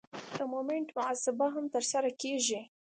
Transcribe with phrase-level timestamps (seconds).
[0.37, 2.61] د مومنټ محاسبه هم ترسره کیږي